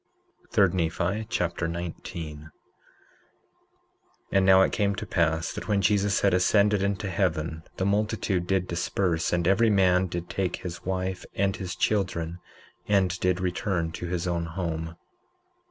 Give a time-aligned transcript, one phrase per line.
[0.49, 2.51] 3 Nephi Chapter 19 19:1
[4.31, 8.47] And now it came to pass that when Jesus had ascended into heaven, the multitude
[8.47, 12.39] did disperse, and every man did take his wife and his children
[12.87, 14.97] and did return to his own home.